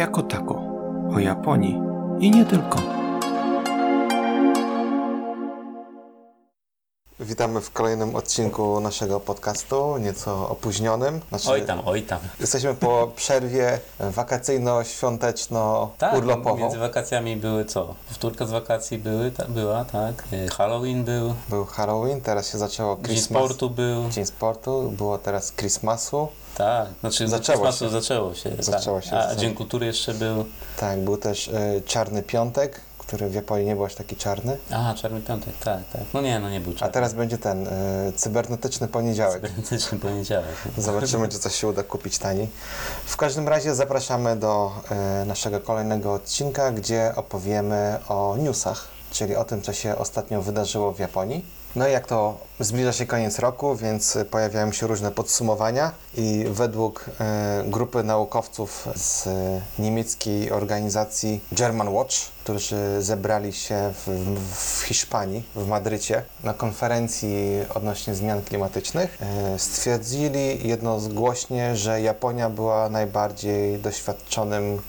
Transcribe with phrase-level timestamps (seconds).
[0.00, 0.62] jako tako,
[1.14, 1.82] o Japonii
[2.20, 2.99] i nie tylko.
[7.20, 11.20] Witamy w kolejnym odcinku naszego podcastu, nieco opóźnionym.
[11.28, 12.18] Znaczy, Oj tam, oj tam.
[12.40, 16.44] Jesteśmy po przerwie wakacyjno-świąteczno-urlopową.
[16.50, 17.94] Tak, między wakacjami były co?
[18.08, 20.24] Powtórka z wakacji były, ta, była, tak.
[20.32, 23.42] Y, Halloween był, Był Halloween, teraz się zaczęło Dzień Christmas.
[23.44, 26.28] Sportu był, Dzień sportu, było teraz Christmasu.
[26.56, 26.88] tak.
[27.00, 27.88] Znaczy Zaczęło się.
[27.90, 28.50] zaczęło się.
[28.58, 29.10] Zaczęło tak.
[29.10, 29.36] się, A tak.
[29.36, 30.44] Dzień Kultury jeszcze był.
[30.76, 34.56] Tak, był też e, Czarny Piątek, który w Japonii nie był aż taki czarny.
[34.70, 36.02] Aha, Czarny Piątek, tak, tak.
[36.14, 36.92] No nie, no nie był A czarny.
[36.94, 39.42] teraz będzie ten e, cybernetyczny poniedziałek.
[39.42, 40.54] Cybernetyczny poniedziałek.
[40.78, 42.48] Zobaczymy, czy coś się uda kupić taniej.
[43.04, 49.44] W każdym razie zapraszamy do e, naszego kolejnego odcinka, gdzie opowiemy o newsach, czyli o
[49.44, 51.44] tym, co się ostatnio wydarzyło w Japonii.
[51.76, 57.10] No i jak to zbliża się koniec roku, więc pojawiają się różne podsumowania i według
[57.20, 64.08] e, grupy naukowców z e, niemieckiej organizacji German Watch, którzy zebrali się w,
[64.54, 72.88] w Hiszpanii, w Madrycie, na konferencji odnośnie zmian klimatycznych, e, stwierdzili jednogłośnie, że Japonia była
[72.88, 74.80] najbardziej doświadczonym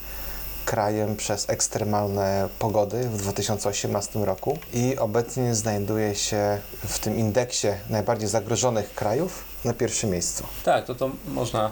[0.66, 8.28] krajem przez ekstremalne pogody w 2018 roku i obecnie znajduje się w tym indeksie najbardziej
[8.30, 10.44] zagrożonych krajów na pierwszym miejscu.
[10.66, 11.72] Tak, to to można.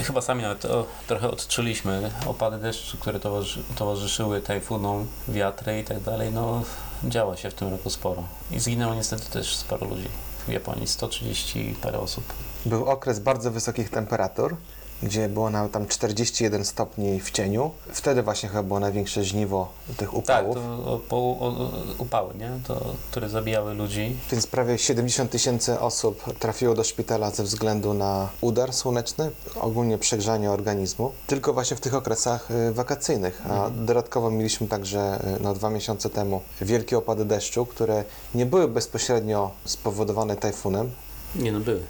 [0.00, 2.10] y, Chyba sami nawet to trochę odczuliśmy.
[2.26, 6.32] Opady deszczu, które towarzy, towarzyszyły tajfunom, wiatry i tak dalej.
[6.32, 6.62] No,
[7.04, 8.22] działa się w tym roku sporo.
[8.50, 10.08] I zginęło niestety też sporo ludzi
[10.48, 12.24] w Japonii 130 parę osób.
[12.66, 14.56] Był okres bardzo wysokich temperatur,
[15.02, 17.70] gdzie było nawet tam 41 stopni w cieniu.
[17.92, 20.54] Wtedy właśnie chyba było największe żniwo tych Tak, upałów.
[20.54, 22.50] to o, po, o, upały, nie?
[22.66, 24.16] To, które zabijały ludzi.
[24.32, 30.50] Więc prawie 70 tysięcy osób trafiło do szpitala ze względu na udar słoneczny, ogólnie przegrzanie
[30.50, 33.42] organizmu, tylko właśnie w tych okresach y, wakacyjnych.
[33.50, 38.68] A dodatkowo mieliśmy także y, no, dwa miesiące temu wielkie opady deszczu, które nie były
[38.68, 40.90] bezpośrednio spowodowane tajfunem.
[41.34, 41.80] Nie no, były.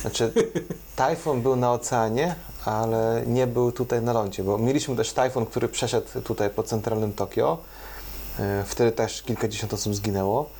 [0.00, 0.32] Znaczy,
[0.96, 5.68] tajfun był na oceanie, ale nie był tutaj na lądzie, bo mieliśmy też tajfun, który
[5.68, 7.58] przeszedł tutaj po centralnym Tokio.
[8.38, 10.50] Y, Wtedy też kilkadziesiąt osób zginęło.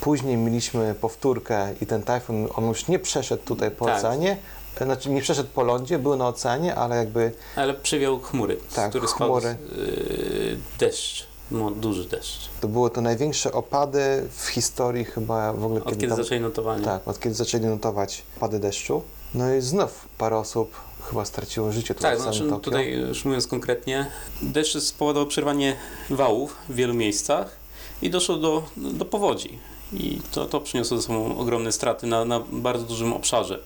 [0.00, 3.98] Później mieliśmy powtórkę i ten tajfun, on już nie przeszedł tutaj po Tak.
[3.98, 4.36] oceanie,
[4.80, 8.88] znaczy nie przeszedł po lądzie, był na oceanie, ale jakby Ale przywiał chmury, Tak, z
[8.90, 9.40] których chmury.
[9.40, 11.27] spadł yy, deszcz.
[11.50, 12.48] No, duży deszcz.
[12.60, 15.84] to były to największe opady w historii chyba w ogóle.
[15.84, 16.84] Od kiedy tam- zaczęli notowanie.
[16.84, 19.02] Tak, od kiedy zaczęli notować opady deszczu.
[19.34, 20.72] No i znów parę osób
[21.10, 22.64] chyba straciło życie tutaj Tak, w samym znaczy Tokio.
[22.64, 24.10] tutaj już mówiąc konkretnie,
[24.42, 25.76] deszcz spowodował przerwanie
[26.10, 27.56] wałów w wielu miejscach
[28.02, 29.58] i doszło do, do powodzi.
[29.92, 33.60] I to, to przyniosło ze sobą ogromne straty na, na bardzo dużym obszarze.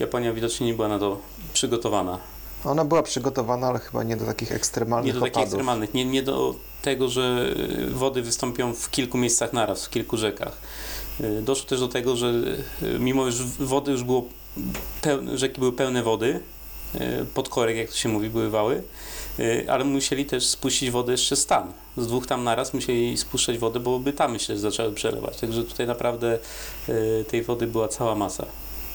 [0.00, 1.18] Japonia widocznie nie była na to
[1.52, 2.18] przygotowana.
[2.64, 5.48] Ona była przygotowana, ale chyba nie do takich ekstremalnych Nie do takich opadów.
[5.48, 7.54] ekstremalnych, nie, nie do tego, że
[7.88, 10.52] y, wody wystąpią w kilku miejscach naraz, w kilku rzekach.
[11.20, 12.26] Y, Doszło też do tego, że
[12.82, 14.24] y, mimo już wody już było,
[15.02, 16.40] pełne, rzeki były pełne wody,
[16.94, 17.00] y,
[17.34, 18.82] pod korek, jak to się mówi, były wały,
[19.68, 21.72] ale musieli też spuścić wodę jeszcze z tam.
[21.96, 25.36] Z dwóch tam naraz musieli spuszczać wodę, bo by tamy się zaczęły przelewać.
[25.36, 26.38] Także tutaj naprawdę
[27.28, 28.46] tej wody była cała masa.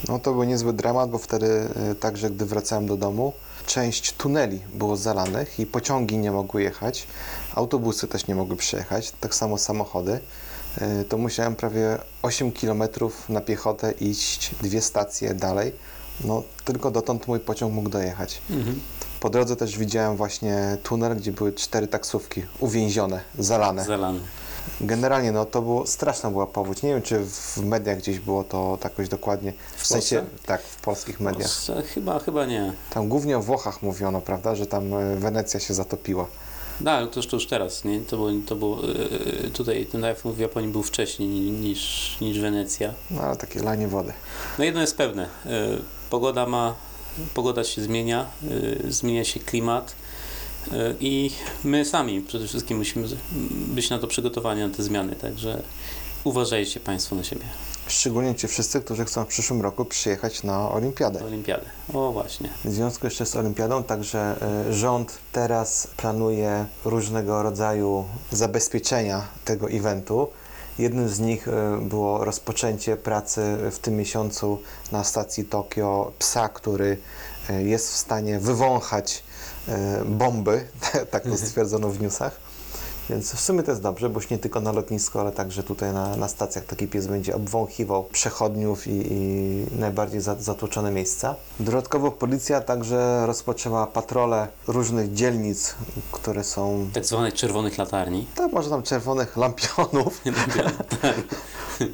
[0.07, 1.67] No to był niezły dramat, bo wtedy
[1.99, 3.33] także, gdy wracałem do domu,
[3.65, 7.07] część tuneli było zalanych i pociągi nie mogły jechać,
[7.55, 10.19] autobusy też nie mogły przyjechać, tak samo samochody.
[11.01, 12.83] Y, To musiałem prawie 8 km
[13.29, 15.71] na piechotę iść dwie stacje dalej.
[16.23, 18.41] No, tylko dotąd mój pociąg mógł dojechać.
[19.19, 23.85] Po drodze też widziałem właśnie tunel, gdzie były cztery taksówki uwięzione, zalane.
[23.85, 24.19] Zalany.
[24.81, 26.81] Generalnie no to było straszna była powódź.
[26.83, 29.53] Nie wiem, czy w mediach gdzieś było to tak jakoś dokładnie.
[29.77, 31.51] W, W sensie tak, w polskich mediach.
[31.93, 32.73] Chyba, chyba nie.
[32.89, 36.27] Tam głównie o Włochach mówiono, prawda, że tam e, Wenecja się zatopiła.
[36.81, 37.99] No, ale to już, to już teraz, nie?
[38.01, 38.81] To było, to było
[39.43, 42.93] yy, tutaj ten tajfun w Japonii był wcześniej ni- niż, niż Wenecja.
[43.11, 44.13] No ale takie lanie wody.
[44.57, 45.29] No jedno jest pewne,
[46.09, 46.75] pogoda ma,
[47.33, 48.25] pogoda się zmienia,
[48.89, 49.95] zmienia się klimat
[50.99, 51.31] i
[51.63, 53.07] my sami przede wszystkim musimy
[53.47, 55.61] być na to przygotowani, na te zmiany, także
[56.23, 57.45] uważajcie Państwo na siebie,
[57.91, 61.19] Szczególnie ci wszyscy, którzy chcą w przyszłym roku przyjechać na Olimpiadę.
[61.19, 61.65] do olimpiady.
[61.93, 62.49] O właśnie.
[62.65, 64.35] W związku jeszcze z Olimpiadą, także
[64.69, 70.27] e, rząd teraz planuje różnego rodzaju zabezpieczenia tego eventu.
[70.79, 74.59] Jednym z nich e, było rozpoczęcie pracy w tym miesiącu
[74.91, 76.97] na stacji Tokio psa, który
[77.49, 79.23] e, jest w stanie wywąchać
[80.05, 80.67] bomby,
[81.11, 82.37] tak to stwierdzono w newsach.
[83.09, 85.93] Więc w sumie to jest dobrze, bo już nie tylko na lotnisku, ale także tutaj
[85.93, 91.35] na, na stacjach taki pies będzie obwąchiwał przechodniów i, i najbardziej za- zatłoczone miejsca.
[91.59, 95.75] Dodatkowo policja także rozpoczęła patrole różnych dzielnic,
[96.11, 98.27] które są, Tak zwanych czerwonych latarni.
[98.35, 100.21] tak może tam czerwonych lampionów.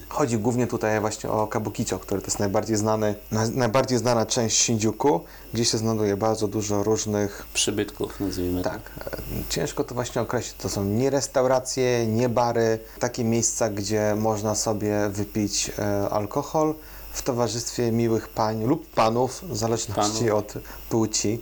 [0.10, 4.58] Chodzi głównie tutaj właśnie o Kabukicho, który to jest najbardziej znany, na, najbardziej znana część
[4.58, 5.22] Shinjuku,
[5.54, 8.62] gdzie się znajduje bardzo dużo różnych Przybytków, nazwijmy.
[8.62, 9.18] Tak, e,
[9.50, 10.56] ciężko to właśnie określić.
[10.62, 16.76] To są nie restauracje, nie bary, takie miejsca, gdzie można sobie wypić e, alkohol
[17.12, 20.54] w towarzystwie miłych pań lub panów, w zależności od
[20.90, 21.42] płci.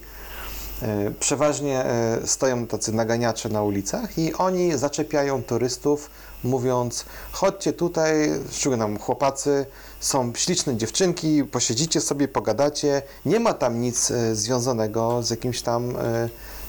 [0.81, 6.09] E, Przeważnie e, stoją tacy naganiacze na ulicach i oni zaczepiają turystów,
[6.43, 9.65] mówiąc: chodźcie tutaj, szczególnie tam chłopacy,
[9.99, 13.01] są śliczne dziewczynki, posiedzicie sobie, pogadacie.
[13.25, 15.93] Nie ma tam nic e, związanego z jakimś tam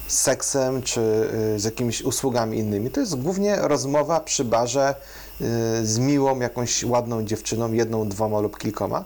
[0.09, 2.91] seksem czy z jakimiś usługami innymi.
[2.91, 4.95] To jest głównie rozmowa przy barze
[5.83, 9.05] z miłą, jakąś ładną dziewczyną, jedną, dwoma lub kilkoma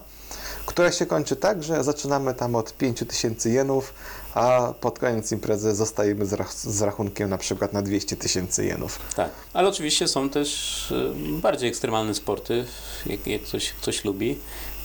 [0.65, 3.93] która się kończy tak, że zaczynamy tam od 5000 jenów,
[4.35, 8.99] a pod koniec imprezy zostajemy z, rach- z rachunkiem na przykład na 200 tysięcy jenów.
[9.15, 12.65] Tak, ale oczywiście są też e, bardziej ekstremalne sporty,
[13.05, 14.37] jak, jak ktoś, ktoś lubi.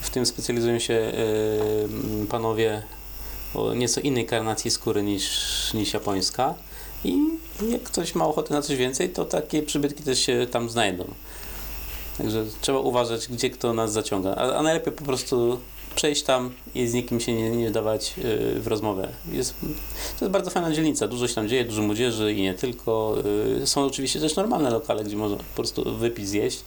[0.03, 0.95] W tym specjalizują się
[1.85, 2.83] m, panowie
[3.55, 5.31] o nieco innej karnacji skóry niż,
[5.75, 6.55] niż japońska
[7.05, 7.17] i
[7.71, 11.05] jak ktoś ma ochotę na coś więcej, to takie przybytki też się tam znajdą.
[12.19, 15.61] Także trzeba uważać, gdzie kto nas zaciąga, a, a najlepiej po prostu
[15.97, 19.09] przejść tam i z nikim się nie, nie dawać e, w rozmowę.
[19.33, 19.55] Jest,
[20.19, 23.17] to jest bardzo fajna dzielnica, dużo się tam dzieje, dużo młodzieży i nie tylko.
[23.63, 26.65] Y, Są oczywiście też normalne lokale, gdzie można po prostu wypić, zjeść,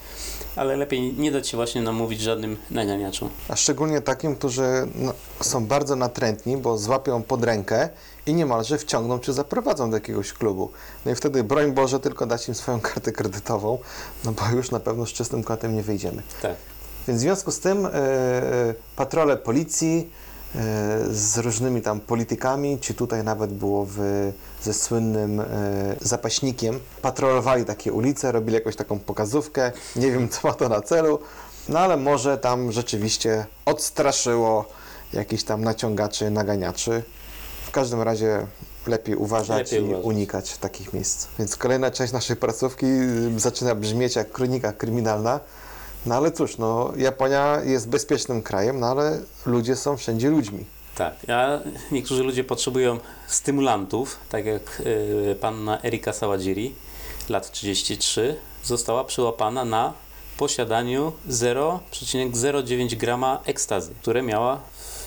[0.55, 3.29] ale lepiej nie dać się właśnie namówić żadnym naganiaczom.
[3.49, 7.89] A szczególnie takim, którzy no, są bardzo natrętni, bo złapią pod rękę
[8.25, 10.71] i niemalże wciągną czy zaprowadzą do jakiegoś klubu.
[11.05, 13.77] No i wtedy, broń Boże, tylko dać im swoją kartę kredytową,
[14.25, 16.21] no bo już na pewno z czystym kontem nie wyjdziemy.
[16.41, 16.55] Tak.
[17.09, 20.09] Więc w związku z tym e, e, patrole policji
[20.55, 20.59] e,
[21.11, 23.97] z różnymi tam politykami, czy tutaj nawet było w,
[24.61, 25.41] ze słynnym
[26.01, 31.19] zapaśnikiem, patrolowali takie ulice, robili jakąś taką pokazówkę, nie wiem co ma to na celu,
[31.69, 34.65] no ale może tam rzeczywiście odstraszyło
[35.13, 37.03] jakichś tam naciągaczy, naganiaczy.
[37.65, 38.47] W każdym razie
[38.87, 40.05] lepiej uważać Lepiej i uważać.
[40.05, 41.27] unikać takich miejsc.
[41.39, 45.39] Więc kolejna część naszej placówki y, zaczyna brzmieć jak kronika kryminalna.
[46.05, 50.65] No ale cóż, no Japonia jest bezpiecznym krajem, no ale ludzie są wszędzie ludźmi.
[50.95, 51.59] Tak, a
[51.91, 56.75] niektórzy ludzie potrzebują stymulantów, tak jak y, panna Erika Sawajiri,
[57.29, 59.93] lat 33, została przyłapana na
[60.37, 64.59] posiadaniu 0,09 grama ekstazy, które miała,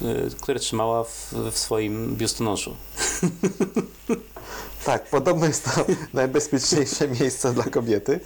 [0.03, 2.77] y, które trzymała w, w swoim biustonoszu.
[4.85, 5.85] Tak, podobno jest to
[6.15, 8.21] najbezpieczniejsze miejsce dla kobiety.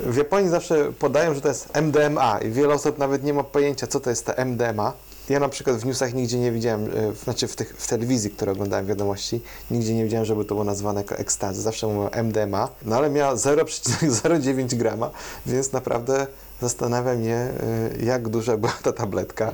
[0.00, 3.86] W Japonii zawsze podają, że to jest MDMA i wiele osób nawet nie ma pojęcia,
[3.86, 4.92] co to jest to MDMA.
[5.28, 8.52] Ja na przykład w newsach nigdzie nie widziałem, e, znaczy w, tych, w telewizji, które
[8.52, 9.40] oglądałem wiadomości,
[9.70, 11.62] nigdzie nie widziałem, żeby to było nazwane jako ekstazy.
[11.62, 15.10] Zawsze mówią MDMA, no ale miała 0,09 grama,
[15.46, 16.26] więc naprawdę
[16.60, 19.52] zastanawia mnie, e, jak duża była ta tabletka,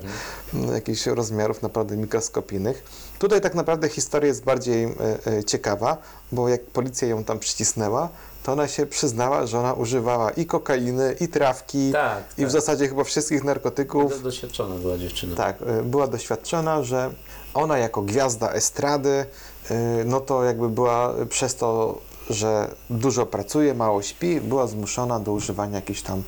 [0.52, 2.84] no, jakichś rozmiarów naprawdę mikroskopijnych.
[3.19, 5.96] Tutaj tak naprawdę historia jest bardziej e, ciekawa,
[6.32, 8.08] bo jak policja ją tam przycisnęła,
[8.43, 12.88] to ona się przyznała, że ona używała i kokainy, i trawki, Tak, i w zasadzie
[12.88, 14.22] chyba wszystkich narkotyków.
[14.22, 15.37] Doświadczona była dziewczyna.
[15.37, 17.10] Tak, y, była doświadczona, że
[17.54, 19.26] ona jako gwiazda estrady,
[19.70, 21.99] y, no to jakby była przez to,
[22.30, 26.23] że dużo pracuje, mało śpi, była zmuszona do używania jakichś tam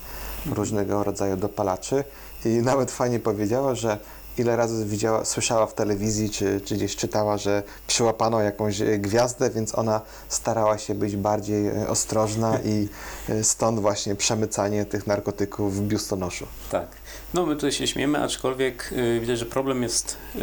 [0.47, 2.05] różnego rodzaju dopalaczy
[2.45, 3.99] i nawet fajnie powiedziała, że
[4.39, 9.51] ile razy widziała, słyszała w telewizji czy, czy gdzieś czytała, że przyłapano jakąś y, gwiazdę,
[9.51, 12.89] więc ona starała się być bardziej y, ostrożna i
[13.29, 16.47] y, stąd właśnie przemycanie tych narkotyków w biustonoszu.
[16.71, 16.89] Tak.
[17.35, 20.39] No my tutaj się śmiemy, aczkolwiek y, widać, że problem jest y,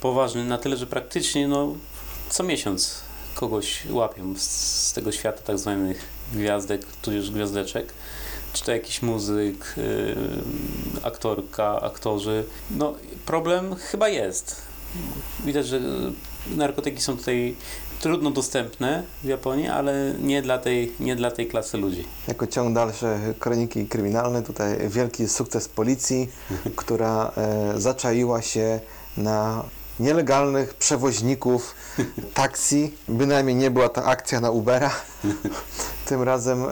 [0.00, 1.74] poważny na tyle, że praktycznie no,
[2.30, 3.00] co miesiąc
[3.34, 4.42] kogoś łapią z,
[4.86, 6.00] z tego świata tak zwanych
[6.32, 7.92] gwiazdek, tudzież gwiazdeczek.
[8.56, 10.16] Czy to jakiś muzyk, y,
[11.02, 12.44] aktorka, aktorzy.
[12.70, 12.94] No
[13.26, 14.56] problem chyba jest.
[15.44, 15.80] Widać, że
[16.56, 17.56] narkotyki są tutaj
[18.00, 22.04] trudno dostępne w Japonii, ale nie dla tej, nie dla tej klasy ludzi.
[22.28, 23.06] Jako ciąg dalszy
[23.38, 26.28] kroniki kryminalne, tutaj wielki sukces policji,
[26.76, 28.80] która e, zaczaiła się
[29.16, 29.64] na
[30.00, 31.74] nielegalnych przewoźników
[32.34, 32.94] taksi.
[33.08, 34.90] Bynajmniej nie była to akcja na Ubera.
[36.08, 36.68] Tym razem e,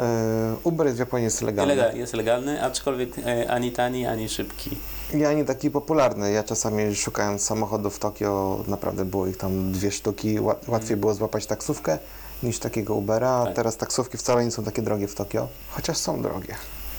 [0.65, 1.77] Uber w Japonii jest legalny.
[1.77, 4.77] Legal, jest legalny, aczkolwiek e, ani tani, ani szybki.
[5.15, 6.33] I ani taki popularny.
[6.33, 10.41] Ja czasami szukając samochodów w Tokio, naprawdę było ich tam dwie sztuki.
[10.41, 11.99] Ła- Łatwiej było złapać taksówkę
[12.43, 13.45] niż takiego Ubera.
[13.45, 13.55] Tak.
[13.55, 16.55] Teraz taksówki wcale nie są takie drogie w Tokio, chociaż są drogie.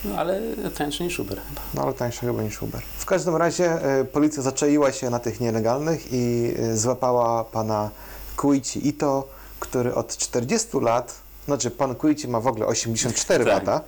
[0.09, 0.41] No, ale
[0.77, 1.61] tańszy niż Uber chyba.
[1.73, 2.81] No ale tańsze chyba niż Uber.
[2.97, 7.89] W każdym razie e, policja zaczaiła się na tych nielegalnych i e, złapała pana
[8.37, 9.27] Kuichi Ito,
[9.59, 13.53] który od 40 lat, znaczy pan Kuichi ma w ogóle 84 Tak.
[13.53, 13.81] lata,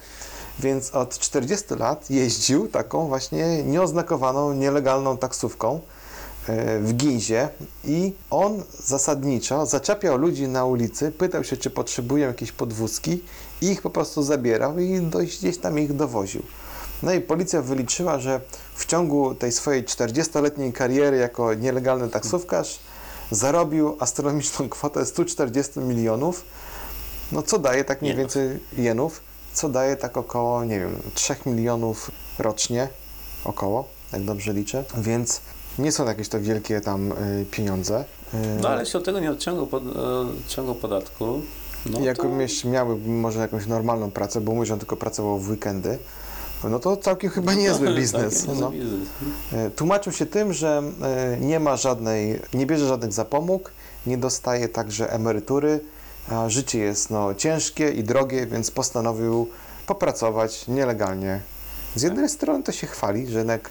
[0.60, 5.80] więc od 40 lat jeździł taką właśnie nieoznakowaną, nielegalną taksówką
[6.50, 7.50] e, w Ginzie
[7.84, 13.24] i on zasadniczo zaczepiał ludzi na ulicy, pytał się, czy potrzebują jakiejś podwózki
[13.62, 16.44] i ich po prostu zabierał i dość gdzieś tam ich dowoził.
[17.04, 18.42] No i policja wyliczyła, że
[18.76, 22.80] w ciągu tej swojej 40-letniej kariery jako nielegalny taksówkarz
[23.32, 26.46] zarobił astronomiczną kwotę 140 milionów,
[27.32, 28.34] no co daje tak mniej Jenów.
[28.34, 29.22] więcej jenów,
[29.54, 32.88] co daje tak około, nie wiem, 3 milionów rocznie,
[33.46, 35.42] około, jak dobrze liczę, więc
[35.80, 38.06] nie są jakieś to wielkie tam y, pieniądze.
[38.34, 41.42] Y, No ale jeśli od tego nie odciągał, pod, odciągał podatku,
[41.86, 42.70] no Jakbym to...
[42.70, 45.98] miały może jakąś normalną pracę, bo mówię, że on tylko pracował w weekendy,
[46.64, 48.46] no to całkiem chyba niezły biznes.
[48.46, 48.72] Tak, no.
[48.72, 49.10] biznes.
[49.54, 53.72] E, Tłumaczył się tym, że e, nie ma żadnej, nie bierze żadnych zapomóg,
[54.08, 55.80] nie dostaje także emerytury,
[56.30, 59.48] a życie jest no, ciężkie i drogie, więc postanowił
[59.88, 61.40] popracować nielegalnie.
[61.96, 63.70] Z jednej strony to się chwali, że jednak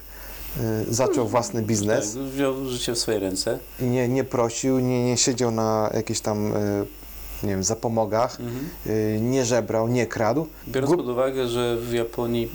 [0.61, 3.59] e, zaczął własny biznes Tak, wziął życie w swoje ręce.
[3.81, 6.53] i nie, nie prosił, nie, nie siedział na jakichś tam,
[7.47, 8.69] nie wiem, zapomogach, Mhm.
[8.87, 10.47] e, nie żebrał, nie kradł.
[10.69, 12.50] Biorąc pod uwagę, że w Japonii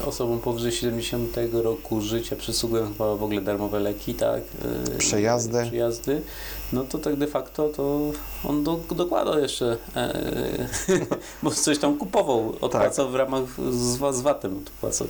[0.00, 4.42] e, osobom powyżej 70 roku życia przysługują chyba w ogóle darmowe leki, tak?
[4.94, 5.62] E, Przejazdy.
[5.66, 6.22] Przejazdy.
[6.72, 8.00] No to tak de facto to
[8.44, 10.68] on do, dokładał jeszcze, e,
[11.42, 15.06] bo coś tam kupował, odpłacał w ramach z, z VAT-em odpłacał.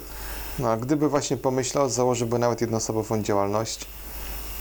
[0.58, 3.86] No, a gdyby właśnie pomyślał, założyłby nawet jednoosobową działalność,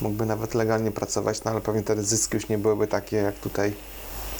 [0.01, 3.73] mógłby nawet legalnie pracować, no ale pewnie te zyski już nie byłyby takie jak tutaj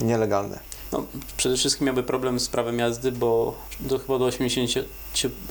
[0.06, 0.60] nielegalne.
[0.92, 1.04] No,
[1.38, 4.88] przede wszystkim miałby problem z prawem jazdy, bo do, chyba do 80,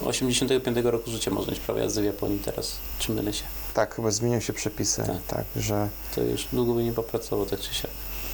[0.05, 3.45] 85 roku życia można mieć prawo jazdy w Japonii teraz, czy mylę się.
[3.75, 5.45] Tak, chyba zmienią się przepisy, tak, Tak.
[5.63, 7.91] że To już długo by nie popracował tak czy siak.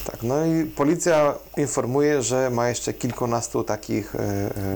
[0.06, 0.22] tak.
[0.22, 4.18] No i policja informuje, że ma jeszcze kilkunastu takich e,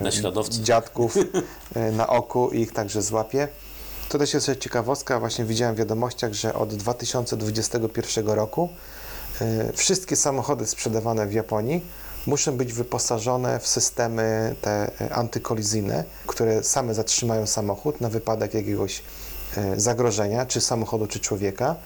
[0.04, 1.16] e, dziadków
[1.75, 3.49] e, na oku i ich także złapie.
[4.09, 8.68] To też jest ciekawostka, właśnie widziałem w wiadomościach, że od 2021 roku
[9.75, 11.83] wszystkie samochody sprzedawane w Japonii
[12.26, 19.02] muszą być wyposażone w systemy te e, antykolizyjne, które same zatrzymają samochód na wypadek jakiegoś
[19.57, 21.76] e, zagrożenia, czy samochodu, czy człowieka.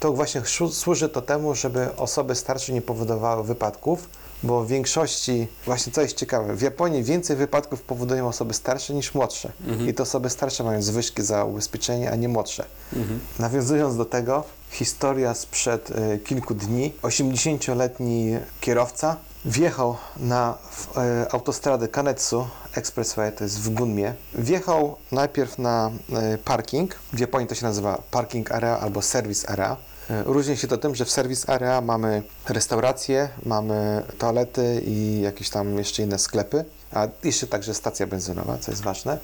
[0.00, 4.08] To właśnie służy to temu, żeby osoby starsze nie powodowały wypadków,
[4.42, 9.14] bo w większości, właśnie co jest ciekawe, w Japonii więcej wypadków powodują osoby starsze niż
[9.14, 9.52] młodsze.
[9.66, 9.88] Mhm.
[9.88, 12.64] I to osoby starsze mają zwyżki za ubezpieczenie, a nie młodsze.
[12.92, 13.20] Mhm.
[13.38, 16.92] Nawiązując do tego, historia sprzed e, kilku dni.
[17.02, 20.58] 80-letni kierowca wjechał na
[20.96, 24.14] e, autostradę Kanetsu Expressway, to jest w Gunmie.
[24.34, 29.76] Wjechał najpierw na e, parking, w Japonii to się nazywa parking area albo service area.
[30.10, 35.50] E, Różni się to tym, że w service area mamy restauracje, mamy toalety i jakieś
[35.50, 39.18] tam jeszcze inne sklepy, a jeszcze także stacja benzynowa, co jest ważne.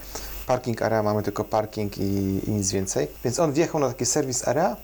[0.46, 3.08] Parking area mamy tylko parking i, i nic więcej.
[3.25, 4.76] Więc on wjechał na taki service area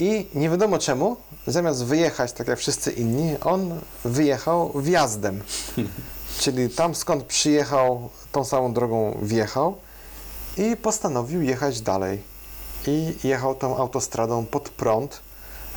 [0.00, 5.42] i nie wiadomo czemu, zamiast wyjechać tak jak wszyscy inni, on wyjechał wjazdem.
[6.40, 9.76] Czyli tam skąd przyjechał, tą samą drogą wjechał
[10.56, 12.22] i postanowił jechać dalej.
[12.86, 15.20] I jechał tą autostradą pod prąd.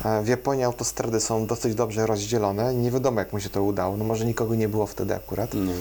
[0.04, 2.74] E, W Japonii autostrady są dosyć dobrze rozdzielone.
[2.74, 3.96] Nie wiadomo, jak mu się to udało.
[3.96, 5.50] No może nikogo nie było wtedy akurat.
[5.54, 5.72] No.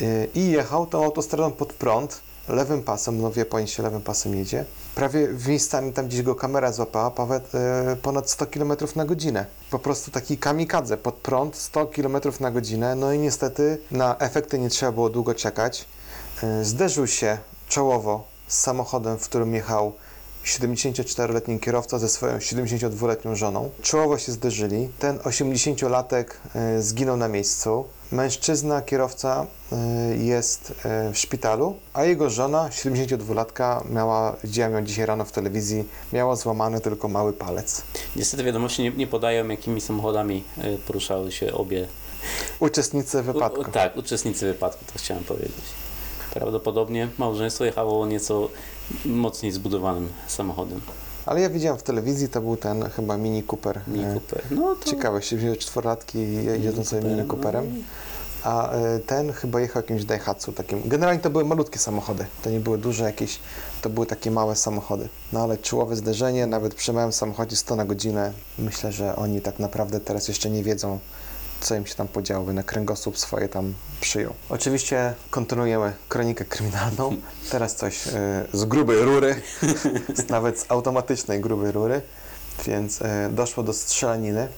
[0.00, 4.34] Y, i jechał tą autostradą pod prąd, lewym pasem, no w Japonii się lewym pasem
[4.34, 4.64] jedzie.
[4.94, 9.46] Prawie w miejscami tam gdzieś go kamera złapała, nawet y, ponad 100 km na godzinę.
[9.70, 14.58] Po prostu taki kamikadze pod prąd, 100 km na godzinę, no i niestety na efekty
[14.58, 15.86] nie trzeba było długo czekać.
[16.60, 17.38] Y, zderzył się
[17.68, 19.92] czołowo z samochodem, w którym jechał
[20.44, 23.70] 74-letni kierowca ze swoją 72-letnią żoną.
[23.82, 24.88] Czołowo się zderzyli.
[24.98, 26.24] Ten 80-latek
[26.78, 27.84] y, zginął na miejscu.
[28.12, 35.06] Mężczyzna, kierowca y, jest y, w szpitalu, a jego żona, 72-latka, miała, widziałem ją dzisiaj
[35.06, 37.82] rano w telewizji, miała złamany tylko mały palec.
[38.16, 41.86] Niestety wiadomości nie, nie podają, jakimi samochodami e, poruszały się obie.
[42.60, 43.60] Uczestnicy wypadku.
[43.60, 45.64] U, tak, uczestnicy wypadku, to chciałem powiedzieć.
[46.34, 48.48] Prawdopodobnie małżeństwo jechało nieco
[49.04, 50.80] mocniej zbudowanym samochodem.
[51.26, 53.80] Ale ja widziałem w telewizji, to był ten chyba Mini Cooper.
[53.88, 54.42] Mini Y, Cooper.
[54.50, 56.18] No to Ciekawe, 74-latki
[56.62, 57.84] jeżdżą sobie Mini Cooperem, Cooperem.
[58.44, 60.82] A y, ten chyba jechał jakimś Daihatsu takim.
[60.84, 62.26] Generalnie to były malutkie samochody.
[62.42, 63.38] To nie były duże jakieś,
[63.82, 65.08] to były takie małe samochody.
[65.32, 68.32] No ale czołowe zderzenie, nawet przy małym samochodzie 100 na godzinę.
[68.58, 70.98] Myślę, że oni tak naprawdę teraz jeszcze nie wiedzą,
[71.60, 74.34] co im się tam podziało, na kręgosłup swoje tam przyjął.
[74.48, 77.16] Oczywiście kontynuujemy kronikę kryminalną.
[77.50, 78.12] Teraz coś e,
[78.52, 79.42] z grubej rury,
[80.14, 82.00] z nawet z automatycznej grubej rury.
[82.66, 84.48] Więc e, doszło do strzelaniny e,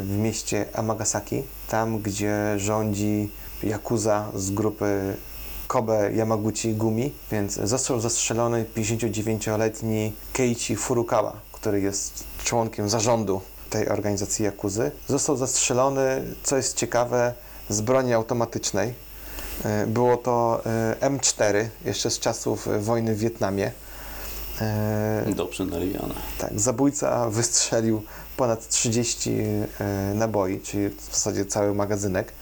[0.00, 3.30] w mieście Amagasaki, tam gdzie rządzi
[3.62, 5.16] Yakuza z grupy
[5.66, 13.40] Kobe Yamaguchi Gumi, więc został zastrzelony 59-letni Keiichi Furukawa, który jest członkiem zarządu
[13.74, 14.90] tej organizacji Yakuzy.
[15.08, 17.34] Został zastrzelony, co jest ciekawe,
[17.68, 18.94] z broni automatycznej.
[19.64, 20.62] E, Było to
[21.00, 23.72] e, M4, jeszcze z czasów e, wojny w Wietnamie.
[25.36, 26.14] Dobrze naliwione.
[26.38, 28.02] tak, zabójca wystrzelił
[28.36, 32.32] ponad 30 e, naboi, czyli w zasadzie cały magazynek.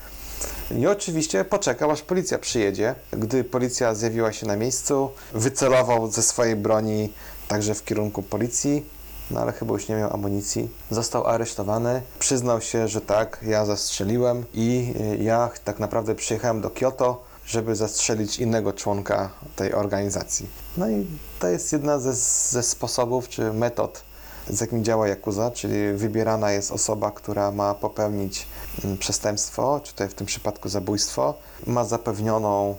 [0.77, 2.95] I oczywiście poczekał, aż policja przyjedzie.
[3.11, 7.09] Gdy policja zjawiła się na miejscu, wycelował ze swojej broni
[7.47, 8.85] także w kierunku policji,
[9.33, 10.69] no ale chyba już nie miał amunicji.
[10.91, 16.69] Został aresztowany, przyznał się, że tak, ja zastrzeliłem i e, ja tak naprawdę przyjechałem do
[16.69, 20.49] Kyoto, żeby zastrzelić innego członka tej organizacji.
[20.77, 21.07] No i
[21.39, 22.13] to jest jedna ze,
[22.51, 24.03] ze sposobów czy metod,
[24.49, 28.47] z jakim działa Yakuza, czyli wybierana jest osoba, która ma popełnić
[28.83, 31.33] mm, przestępstwo, czy tutaj w tym przypadku zabójstwo,
[31.67, 32.75] ma zapewnioną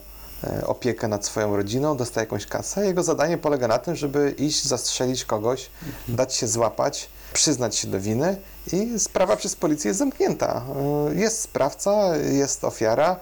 [0.67, 2.87] opiekę nad swoją rodziną, dostaje jakąś kasę.
[2.87, 5.71] Jego zadanie polega na tym, żeby iść, zastrzelić kogoś,
[6.09, 8.37] dać się złapać, przyznać się do winy
[8.73, 10.63] i sprawa przez policję jest zamknięta.
[11.11, 13.17] E, Jest sprawca, jest ofiara,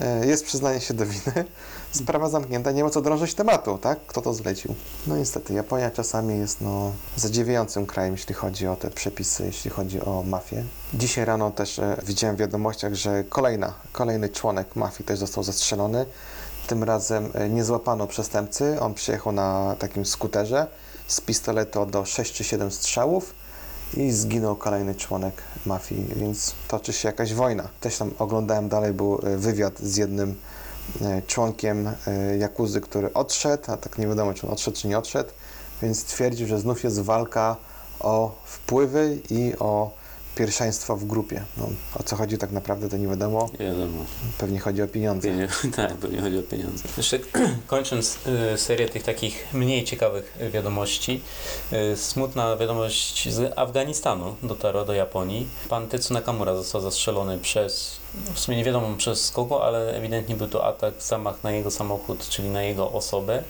[0.00, 1.44] e, jest przyznanie się do winy,
[1.92, 3.98] sprawa zamknięta, nie ma co drążyć tematu, tak?
[4.06, 4.74] Kto to zlecił?
[5.06, 10.00] No niestety, Japonia czasami jest no, zadziwiającym krajem, jeśli chodzi o te przepisy, jeśli chodzi
[10.00, 10.64] o mafię.
[10.94, 16.06] Dzisiaj rano też e, widziałem w wiadomościach, że kolejna, kolejny członek mafii też został zastrzelony.
[16.66, 20.66] Tym razem e, nie złapano przestępcy, on przyjechał na takim skuterze,
[21.06, 23.34] z pistoletu oddał 6 czy 7 strzałów
[23.96, 27.68] i zginął kolejny członek mafii, więc toczy się jakaś wojna.
[27.80, 30.34] Też tam oglądałem dalej, był e, wywiad z jednym
[31.00, 31.90] e, członkiem
[32.38, 35.30] Jakuzy, który odszedł, a tak nie wiadomo, czy on odszedł, czy nie odszedł,
[35.82, 37.56] więc twierdził, że znów jest walka
[38.00, 39.90] o wpływy i o
[40.34, 41.44] pierwszeństwo w grupie.
[41.56, 41.68] No,
[42.00, 43.50] o co chodzi tak naprawdę, to nie wiadomo.
[43.60, 44.04] Wiadomo.
[44.38, 45.28] Pewnie chodzi o pieniądze.
[45.28, 46.84] Pienie- tak, pewnie chodzi o pieniądze.
[46.96, 47.18] Jeszcze
[47.66, 48.18] kończąc
[48.54, 51.20] y, serię tych takich mniej ciekawych y, wiadomości,
[51.92, 55.46] y, smutna wiadomość z Afganistanu dotarła do Japonii.
[55.68, 57.96] Pan Tetsu Nakamura został zastrzelony przez,
[58.34, 62.28] w sumie nie wiadomo przez kogo, ale ewidentnie był to atak, zamach na jego samochód,
[62.28, 63.42] czyli na jego osobę.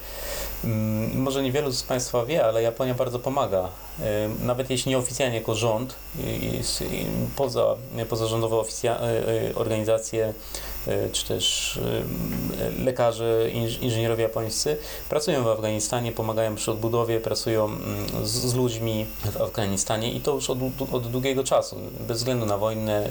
[0.65, 3.69] Mm, Może niewielu z Państwa wie, ale Japonia bardzo pomaga.
[4.01, 6.23] Y, Nawet jeśli nieoficjalnie jako rząd, y,
[6.85, 7.77] y, poza,
[8.09, 8.57] pozarządowe
[9.55, 10.35] organizacje
[11.13, 11.79] czy też
[12.85, 14.77] lekarze, inż- inżynierowie japońscy
[15.09, 20.35] pracują w Afganistanie, pomagają przy odbudowie, pracują mm, z, z ludźmi w Afganistanie i to
[20.35, 20.59] już od,
[20.93, 23.07] od długiego czasu, bez względu na wojnę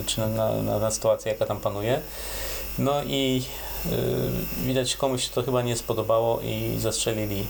[0.00, 0.28] y, czy na,
[0.62, 2.00] na, na, sytuację, jaka tam panuje.
[2.78, 3.42] No i
[3.86, 7.46] y, widać komuś to chyba nie spodobało i zastrzelili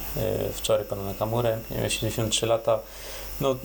[0.53, 2.79] wczoraj pana Nakamurę, miał 73 lata.
[3.41, 3.57] No,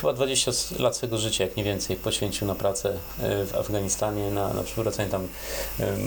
[0.00, 4.54] chyba 20 lat swojego życia, jak nie więcej, poświęcił na pracę y, w Afganistanie, na,
[4.54, 5.28] na przywracanie tam y,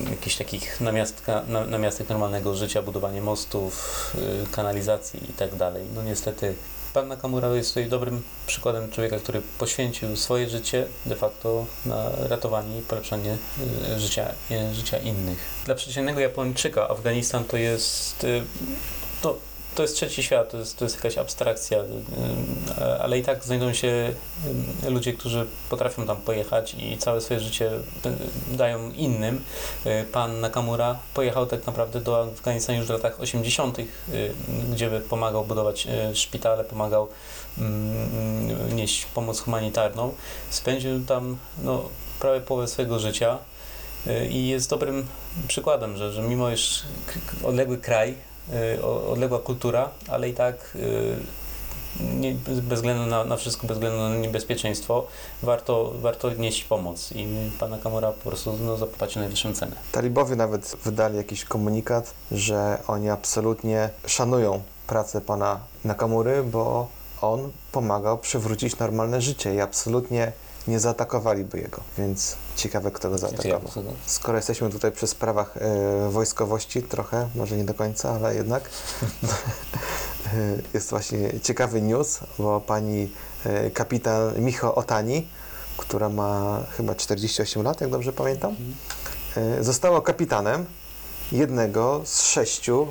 [0.10, 5.86] jakichś takich namiastka, na, namiastek normalnego życia, budowanie mostów, y, kanalizacji i tak dalej.
[5.96, 6.56] No niestety
[6.94, 12.80] Pan Nakamura jest tutaj dobrym przykładem człowieka, który poświęcił swoje życie de facto na ratowanie
[12.80, 13.38] i polepszanie
[13.96, 14.28] y, życia,
[14.74, 15.38] życia innych.
[15.66, 18.26] Dla przeciętnego Japończyka Afganistan to jest
[19.22, 19.38] to,
[19.78, 21.78] to jest trzeci świat, to jest, to jest jakaś abstrakcja,
[23.00, 24.14] ale i tak znajdują się
[24.90, 29.44] ludzie, którzy potrafią tam pojechać i całe swoje życie y, dają innym.
[29.86, 33.86] Y, Pan Nakamura pojechał tak naprawdę do Afganistanu już w latach 80., y,
[34.72, 37.08] gdzie pomagał budować szpitale, pomagał
[38.74, 40.14] nieść pomoc humanitarną.
[40.50, 43.38] Spędził tam no, prawie połowę swojego życia
[44.30, 45.08] i jest dobrym
[45.48, 46.84] przykładem, że, że mimo iż
[47.44, 48.16] odległy kraj,
[49.10, 51.18] odległa kultura, ale i tak y,
[52.20, 55.08] nie, bez względu na, na wszystko, bez względu na niebezpieczeństwo,
[55.44, 57.28] warto, warto nieść pomoc i
[57.60, 59.76] pana Kamura po prostu no, zapłacił najwyższą cenę.
[59.92, 66.88] Talibowie nawet wydali jakiś komunikat, że oni absolutnie szanują pracę pana Nakamury, bo
[67.22, 70.32] on pomagał przywrócić normalne życie i absolutnie
[70.68, 71.82] nie zaatakowaliby jego.
[71.98, 73.62] Więc ciekawe, kto go zaatakował.
[74.06, 78.64] Skoro jesteśmy tutaj przy sprawach e, wojskowości, trochę, może nie do końca, ale jednak,
[79.24, 80.30] e,
[80.74, 83.12] jest właśnie ciekawy news, bo pani
[83.46, 85.28] e, kapitan Micho Otani,
[85.78, 88.56] która ma chyba 48 lat, jak dobrze pamiętam,
[89.38, 90.66] e, została kapitanem
[91.32, 92.88] jednego z sześciu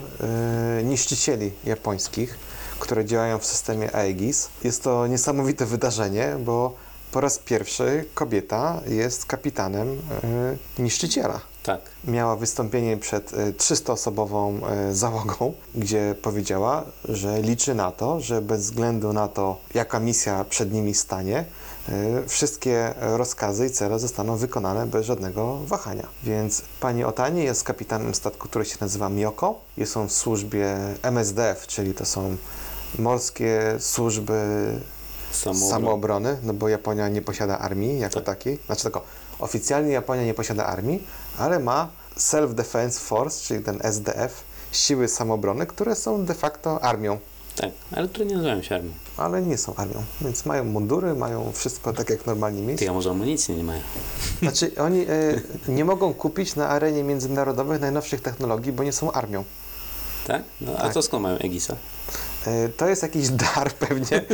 [0.85, 2.39] niszczycieli japońskich,
[2.79, 4.49] które działają w systemie Aegis.
[4.65, 6.75] Jest to niesamowite wydarzenie, bo
[7.13, 9.89] po raz pierwszy kobieta jest kapitanem
[10.79, 11.41] e, niszczyciela.
[11.67, 11.81] Tak.
[12.05, 18.61] Miała wystąpienie przed e, 300-osobową e, załogą, gdzie powiedziała, że liczy na to, że bez
[18.61, 21.45] względu na to, jaka misja przed nimi stanie,
[21.89, 26.07] e, wszystkie rozkazy i cele zostaną wykonane bez żadnego wahania.
[26.23, 29.61] Więc pani Otani jest kapitanem statku, który się nazywa Mioko.
[29.77, 32.37] Jest on w służbie MSDF, czyli to są
[32.99, 34.35] morskie służby
[35.33, 35.71] Samoobrona.
[35.71, 38.25] samoobrony, no bo Japonia nie posiada armii jako Tak.
[38.25, 38.59] takiej.
[38.67, 39.05] Znaczy tylko,
[39.39, 41.07] oficjalnie Japonia nie posiada armii,
[41.39, 47.19] ale ma Self-Defense Force, czyli ten SDF, siły samoobrony, które są de facto armią,
[47.57, 48.91] Tak, ale które nie nazywają się armią.
[49.17, 50.03] ale nie są armią.
[50.21, 52.79] Więc mają mundury, mają wszystko tak jak normalnie mieć.
[52.79, 53.81] Ty, a może amunicji nie mają?
[54.43, 59.45] Znaczy oni e, nie mogą kupić na arenie międzynarodowej najnowszych technologii, bo nie są armią.
[60.27, 60.43] Tak?
[60.61, 60.93] No, a Tak.
[60.95, 61.77] to skąd mają Egisa?
[62.47, 64.25] E, to jest jakiś dar pewnie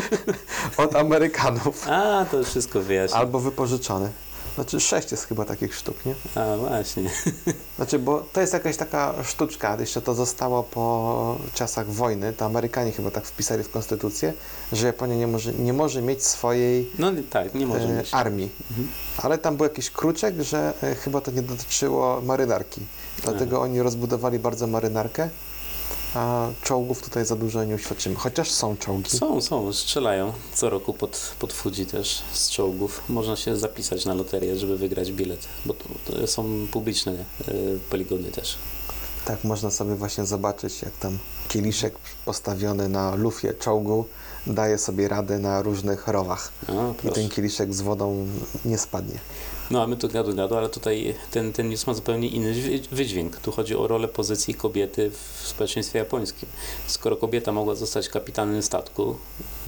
[0.76, 1.88] od Amerykanów.
[1.88, 3.16] A, to wszystko wyjaśni.
[3.18, 4.10] Albo wypożyczony.
[4.54, 6.14] Znaczy sześć jest chyba takich sztuk, nie?
[6.34, 7.10] A, właśnie.
[7.76, 12.92] Znaczy, bo to jest jakaś taka sztuczka, jeszcze to zostało po czasach wojny, to Amerykanie
[12.92, 14.32] chyba tak wpisali w konstytucję,
[14.72, 18.14] że Japonia nie może, nie może mieć swojej No tak, nie może e, mieć.
[18.14, 18.50] armii.
[19.18, 22.80] Ale tam był jakiś kruczek, że e, chyba to nie dotyczyło marynarki.
[23.22, 25.28] Dlatego oni rozbudowali bardzo marynarkę,
[26.14, 28.16] a czołgów tutaj za dużo nie uświadczymy.
[28.16, 29.10] Chociaż są czołgi.
[29.10, 33.02] Są, są, strzelają co roku pod, pod Fuji też z czołgów.
[33.08, 37.52] Można się zapisać na loterię, żeby wygrać bilet, bo to, to są publiczne e,
[37.90, 38.58] poligony też.
[39.24, 41.94] Tak, można sobie właśnie zobaczyć, jak tam kieliszek
[42.24, 44.04] postawiony na lufie czołgu
[44.46, 46.52] daje sobie radę na różnych rowach.
[46.68, 48.26] A, I ten kieliszek z wodą
[48.64, 49.18] nie spadnie.
[49.72, 52.80] No a my tu gadu gadu, ale tutaj ten, ten news ma zupełnie inny wy-
[52.96, 53.36] wydźwięk.
[53.36, 56.48] Tu chodzi o rolę pozycji kobiety w społeczeństwie japońskim.
[56.86, 59.16] Skoro kobieta mogła zostać kapitanem statku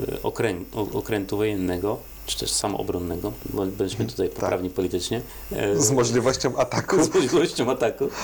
[0.01, 0.55] y, okrę,
[0.95, 5.21] okrętu wojennego, czy też samoobronnego, bo bądźmy tutaj poprawni politycznie,
[5.53, 7.03] e, Z możliwością ataku.
[7.05, 8.09] z możliwością ataku,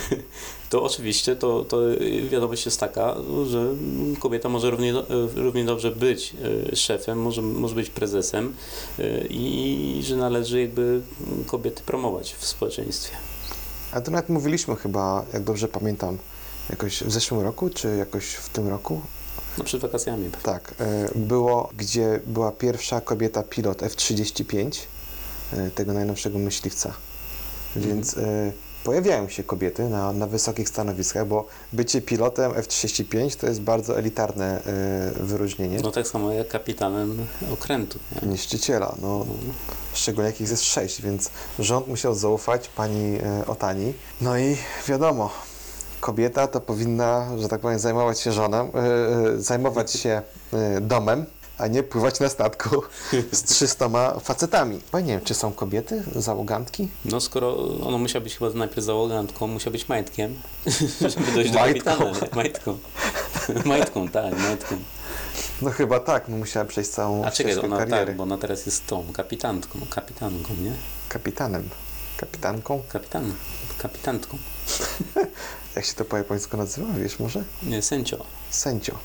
[0.70, 1.78] to oczywiście to, to
[2.30, 3.66] wiadomość jest taka, że
[4.20, 4.94] kobieta może równie,
[5.34, 6.34] równie dobrze być
[6.72, 8.54] e, szefem, może, może być prezesem
[8.98, 11.00] e, i że należy jakby
[11.46, 13.16] kobiety promować w społeczeństwie.
[13.92, 16.18] A to nawet mówiliśmy chyba, jak dobrze pamiętam,
[16.70, 19.00] jakoś w zeszłym roku, czy jakoś w tym roku?
[19.58, 20.30] No przed wakacjami.
[20.42, 24.78] Tak, e, było, gdzie była pierwsza kobieta pilot F-35,
[25.52, 26.94] e, tego najnowszego myśliwca.
[27.76, 28.52] Więc e,
[28.84, 34.62] pojawiają się kobiety na, na wysokich stanowiskach, bo bycie pilotem F-35 to jest bardzo elitarne
[34.64, 35.78] e, wyróżnienie.
[35.82, 37.98] No tak samo jak kapitanem okrętu.
[38.22, 38.28] Nie?
[38.28, 38.94] niszczyciela.
[39.02, 39.26] No,
[39.94, 43.92] szczególnie jakich jest sześć, więc rząd musiał zaufać pani e, Otani.
[44.20, 44.56] No i
[44.88, 45.30] wiadomo,
[46.00, 50.22] kobieta to powinna, że tak powiem, zajmować się żoną, e, e, zajmować się
[50.80, 51.26] domem,
[51.62, 52.82] a nie pływać na statku
[53.32, 54.80] z 300 facetami.
[54.92, 56.88] Bo ja nie wiem, czy są kobiety, załogantki?
[57.04, 60.34] No skoro ono musiał być chyba najpierw załogantką, musiał być majtkiem,
[61.12, 61.90] żeby dojść do Majtką.
[61.90, 62.36] kapitana.
[62.36, 62.78] Majtką.
[63.64, 64.76] majtką, tak, majtką.
[65.62, 68.06] No chyba tak, no musiała przejść całą A czekaj, ona kariery.
[68.06, 70.72] tak, bo ona teraz jest tą kapitantką, kapitanką, nie?
[71.08, 71.68] Kapitanem,
[72.16, 72.82] kapitanką.
[72.88, 73.32] Kapitan,
[73.78, 74.38] kapitantką.
[75.76, 77.44] Jak się to po japońsku nazywa, wiesz może?
[77.62, 78.24] Nie, sęcio.
[78.50, 78.98] Sędzio.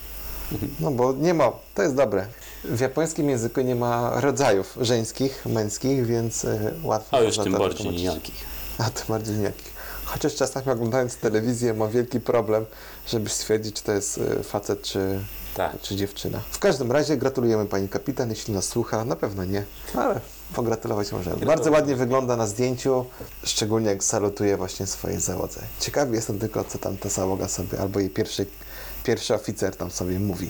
[0.80, 2.28] No bo nie ma, to jest dobre.
[2.64, 7.60] W japońskim języku nie ma rodzajów żeńskich, męskich, więc y, łatwo A już tym to
[7.60, 8.46] bardziej nijakich.
[8.78, 9.78] A tym bardziej nijakich.
[10.06, 12.66] Chociaż czasami oglądając telewizję mam wielki problem,
[13.08, 15.20] żeby stwierdzić, czy to jest y, facet, czy,
[15.56, 15.82] Tak.
[15.82, 16.40] czy dziewczyna.
[16.52, 19.06] W każdym razie gratulujemy pani kapitan, jeśli nas słucha.
[19.06, 19.64] Na pewno nie,
[19.96, 20.20] ale
[20.56, 21.46] pogratulować możemy.
[21.46, 23.06] Bardzo ładnie wygląda na zdjęciu,
[23.44, 25.62] szczególnie jak salutuje właśnie swojej załodze.
[25.80, 28.46] Ciekawy jestem tylko, co tam ta załoga sobie, albo jej pierwszy,
[29.04, 30.50] pierwszy oficer tam sobie mówi.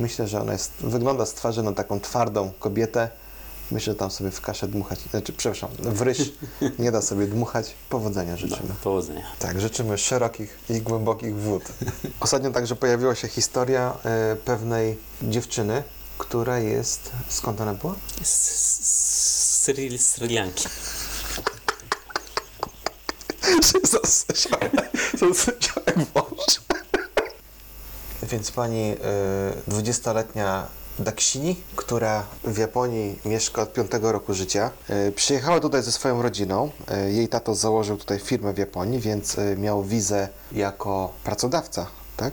[0.00, 3.08] Myślę, że ona jest, wygląda z twarzy na taką twardą kobietę.
[3.70, 6.32] Myślę, że tam sobie w kaszę dmuchać, znaczy, przepraszam, w ryż
[6.78, 7.74] nie da sobie dmuchać.
[7.88, 8.68] Powodzenia życzymy.
[8.68, 9.24] No, powodzenia.
[9.38, 11.62] Tak, życzymy szerokich i głębokich wód.
[12.20, 15.82] Ostatnio także pojawiła się historia e, pewnej dziewczyny,
[16.18, 17.10] która jest.
[17.28, 17.94] Skąd ona była?
[18.22, 19.98] Z, Sri
[20.34, 20.68] Lanki.
[25.24, 25.46] wąż.
[28.34, 28.92] Więc pani
[29.68, 30.66] y, 20-letnia
[30.98, 34.70] Daksini, która w Japonii mieszka od 5 roku życia,
[35.08, 36.70] y, przyjechała tutaj ze swoją rodziną.
[37.06, 42.32] Y, jej tato założył tutaj firmę w Japonii, więc miał wizę jako pracodawca, tak?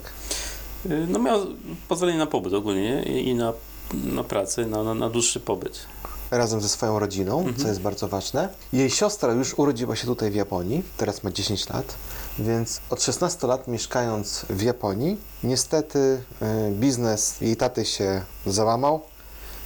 [1.08, 1.40] No miał
[1.88, 3.04] pozwolenie na pobyt ogólnie nie?
[3.04, 3.54] i i na,
[3.94, 5.86] na pracę, na, na, na dłuższy pobyt.
[6.32, 8.50] razem ze swoją rodziną, co jest bardzo ważne.
[8.74, 11.96] Jej siostra już urodziła się tutaj w Japonii, teraz ma 10 lat,
[12.42, 19.02] więc od 16 lat mieszkając w Japonii, niestety y, biznes jej taty się załamał.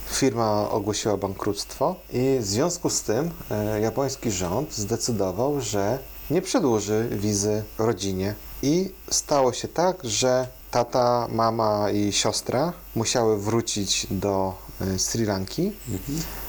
[0.06, 5.98] Firma ogłosiła bankructwo i w związku z tym e, japoński rząd zdecydował, że
[6.30, 8.34] nie przedłuży wizy rodzinie.
[8.62, 15.72] I stało się tak, że tata, mama i siostra musiały wrócić do e, Sri Lanki.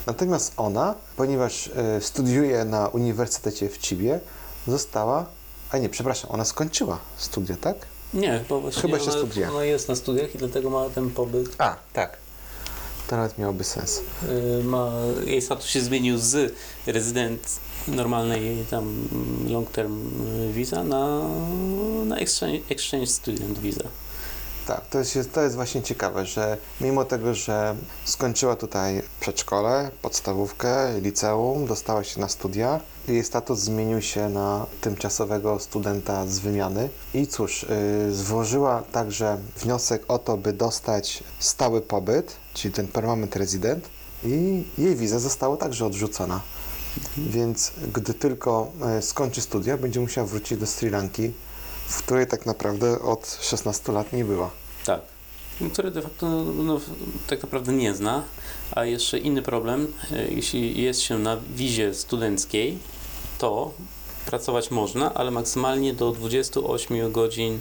[0.07, 4.19] Natomiast ona, ponieważ e, studiuje na Uniwersytecie w Cibie,
[4.67, 5.25] została,
[5.71, 7.75] a nie, przepraszam, ona skończyła studia, tak?
[8.13, 9.49] Nie, bo właśnie Chyba się ona, studiuje.
[9.51, 11.55] ona jest na studiach i dlatego ma ten pobyt.
[11.57, 12.17] A, tak.
[13.07, 14.01] To nawet miałoby sens.
[14.59, 14.91] y, Ma,
[15.25, 16.53] jej status się zmienił z
[16.87, 19.07] rezydent normalnej tam
[19.49, 20.07] long term
[20.49, 21.21] y, visa na,
[22.05, 23.83] na exchange, exchange student visa.
[24.67, 27.75] Tak, to jest, to jest właśnie ciekawe, że mimo tego, że
[28.05, 35.59] skończyła tutaj przedszkole, podstawówkę, liceum, dostała się na studia, jej status zmienił się na tymczasowego
[35.59, 36.89] studenta z wymiany.
[37.13, 37.65] I cóż,
[38.07, 43.89] yy, złożyła także wniosek o to, by dostać stały pobyt, czyli ten permanent resident,
[44.23, 46.41] i jej wiza została także odrzucona.
[47.17, 51.33] Więc gdy tylko e, skończy studia, będzie musiała wrócić do Sri Lanki,
[51.87, 54.51] w której tak naprawdę od 16 lat nie była.
[54.85, 55.01] Tak.
[55.73, 56.79] Który de facto no,
[57.27, 58.23] tak naprawdę nie zna.
[58.71, 62.77] A jeszcze inny problem, e, jeśli jest się na wizie studenckiej,
[63.37, 63.73] to
[64.25, 67.59] pracować można, ale maksymalnie do 28 godzin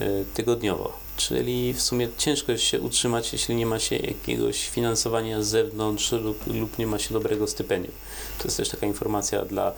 [0.00, 0.92] e, tygodniowo.
[1.16, 6.46] Czyli w sumie ciężko się utrzymać, jeśli nie ma się jakiegoś finansowania z zewnątrz lub,
[6.46, 7.94] lub nie ma się dobrego stypendium.
[8.38, 9.72] To jest też taka informacja dla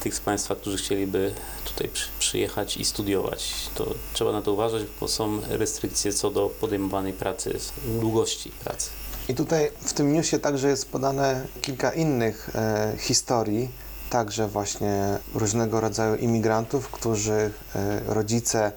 [0.00, 1.34] tych z Państwa, którzy chcieliby
[1.64, 3.54] tutaj przy, przyjechać i studiować.
[3.74, 7.58] To trzeba na to uważać, bo są restrykcje co do podejmowanej pracy,
[8.00, 8.90] długości pracy.
[9.28, 13.68] I tutaj w tym newsie także jest podane kilka innych e, historii,
[14.10, 17.50] także właśnie różnego rodzaju imigrantów, którzy e,
[18.06, 18.72] rodzice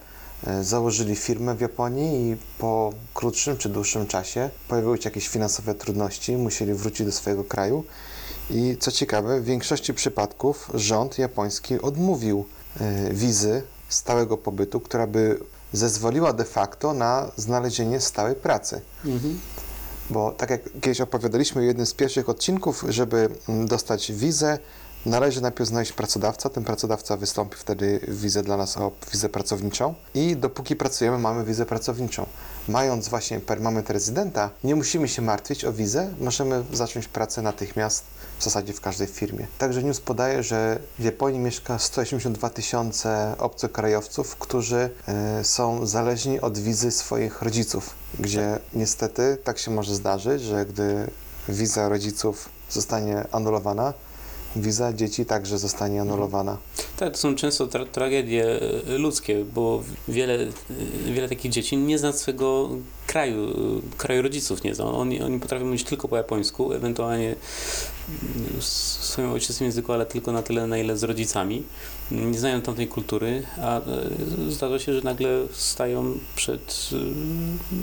[0.47, 5.75] e, założyli firmę w Japonii i po krótszym czy dłuższym czasie pojawiły się jakieś finansowe
[5.75, 7.83] trudności, musieli wrócić do swojego kraju.
[8.53, 12.45] I co ciekawe, w większości przypadków rząd japoński odmówił
[12.79, 15.39] e, wizy stałego pobytu, która by
[15.73, 18.81] zezwoliła de facto na znalezienie stałej pracy.
[20.09, 24.59] Bo tak jak kiedyś opowiadaliśmy w jednym z pierwszych odcinków, żeby mm, dostać wizę,
[25.05, 26.49] należy najpierw znaleźć pracodawca.
[26.49, 31.65] Ten pracodawca wystąpi wtedy wizę dla nas o wizę pracowniczą i dopóki pracujemy, mamy wizę
[31.65, 32.25] pracowniczą.
[32.67, 38.03] Mając właśnie permanent rezydenta, nie musimy się martwić o wizę, możemy zacząć pracę natychmiast
[38.39, 39.47] w zasadzie w każdej firmie.
[39.57, 46.57] Także news podaje, że w Japonii mieszka 182 tysiące obcokrajowców, którzy e, są zależni od
[46.57, 51.07] wizy swoich rodziców, gdzie niestety tak się może zdarzyć, że gdy
[51.49, 53.93] wiza rodziców zostanie anulowana,
[54.55, 56.57] wiza dzieci także zostanie anulowana.
[56.97, 61.97] Tak, to są często tra- tragedie e, ludzkie, bo wiele, e, wiele takich dzieci nie
[61.97, 62.69] zna swego
[63.07, 64.85] kraju, e, kraju rodziców nie zna.
[64.85, 67.35] Oni, oni potrafią mówić tylko po japońsku, ewentualnie
[68.59, 71.63] swoim ojczystym języku, ale tylko na tyle, na ile z rodzicami.
[72.11, 73.81] Nie znają tamtej kultury, a e,
[74.49, 76.95] zdarza się, że nagle stają przed e,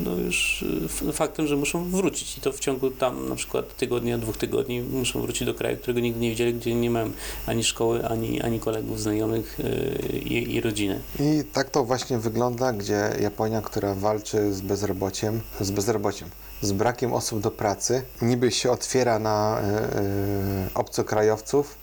[0.05, 0.65] no już
[1.09, 4.81] e, faktem, że muszą wrócić i to w ciągu tam na przykład tygodnia, dwóch tygodni
[4.81, 7.11] muszą wrócić do kraju, którego nigdy nie widzieli, gdzie nie mają
[7.47, 9.59] ani szkoły, ani, ani kolegów, znajomych
[10.13, 11.01] i, i rodziny.
[11.21, 16.29] I tak to właśnie wygląda, gdzie Japonia, która walczy z bezrobociem, z bezrobociem,
[16.63, 19.63] z brakiem osób do pracy, niby się otwiera na
[20.75, 21.75] obcokrajowców,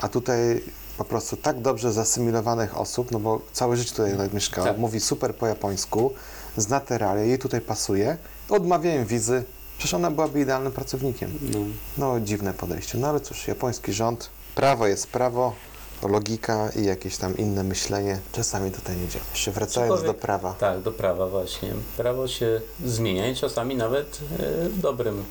[0.00, 0.62] a tutaj
[0.98, 4.78] po prostu tak dobrze zasymilowanych osób, no bo całe życie tutaj mieszkała, Tak.
[4.78, 6.12] mówi super po japońsku,
[6.56, 8.16] zna te realia, jej tutaj pasuje,
[8.48, 9.44] odmawiają wizy,
[9.78, 11.38] przecież ona byłaby idealnym pracownikiem.
[11.52, 11.58] No.
[11.98, 12.98] No, dziwne podejście.
[12.98, 15.54] No ale cóż, japoński rząd, prawo jest prawo,
[16.02, 19.24] logika i jakieś tam inne myślenie czasami tutaj nie działa.
[19.32, 20.52] Jeszcze wracając Cokolwiek- do prawa.
[20.60, 21.72] Tak, do prawa właśnie.
[21.96, 25.24] Prawo się zmienia i czasami nawet e, w dobrym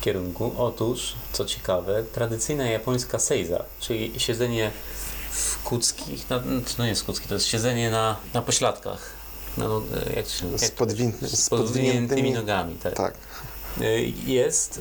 [0.00, 0.52] kierunku.
[0.58, 4.70] Otóż, co ciekawe, tradycyjna japońska seiza, czyli siedzenie
[5.30, 6.40] w kuckich, no,
[6.78, 9.10] no nie jest kucki, to jest siedzenie na, na pośladkach.
[9.58, 9.82] No, no,
[10.16, 12.74] jak się Z, jak- podwin- z z podwiniętymi nogami.
[12.74, 12.94] Tak.
[12.96, 13.14] Tak.
[13.80, 14.80] E, Jest,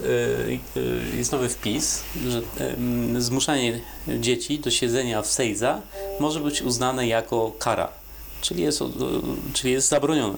[1.13, 3.81] e, jest nowy wpis, że em, zmuszanie
[4.19, 5.81] dzieci do siedzenia w seiza
[6.19, 7.89] może być uznane jako kara,
[8.41, 8.79] czyli jest,
[9.53, 10.37] czyli jest zabronione.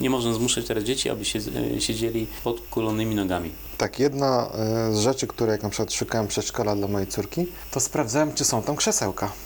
[0.00, 1.38] Nie można zmuszać teraz dzieci, aby się,
[1.76, 3.50] e, siedzieli pod kulonymi nogami.
[3.78, 7.80] Tak, jedna e, z rzeczy, które jak na przykład szukałem przedszkola dla mojej córki, to
[7.80, 9.32] sprawdzałem, czy są tam krzesełka.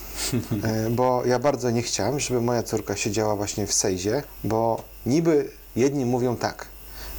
[0.62, 5.50] E, bo ja bardzo nie chciałem, żeby moja córka siedziała właśnie w sejzie, bo niby
[5.76, 6.66] jedni mówią tak,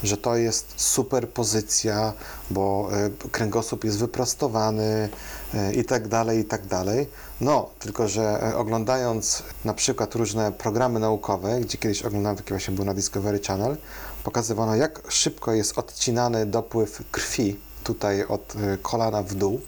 [0.03, 2.13] że to jest super pozycja,
[2.51, 2.89] bo
[3.23, 5.09] e, kręgosłup jest wyprostowany
[5.53, 7.07] e, i tak dalej, i tak dalej.
[7.41, 12.73] No, tylko że e, oglądając na przykład różne programy naukowe, gdzie kiedyś oglądałem, takie właśnie
[12.73, 13.77] było na Discovery Channel,
[14.23, 19.61] pokazywano, jak szybko jest odcinany dopływ krwi tutaj od kolana w dół,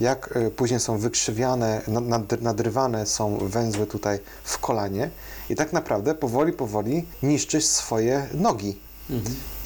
[0.00, 5.10] jak później są wykrzywiane, nad- nad- nadrywane są węzły tutaj w kolanie
[5.50, 8.85] i tak naprawdę powoli, powoli niszczyć swoje nogi.